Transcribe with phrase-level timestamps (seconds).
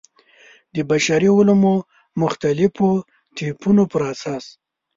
[0.75, 1.73] د بشري علومو
[2.21, 2.89] مختلفو
[3.37, 4.45] طیفونو پر اساس.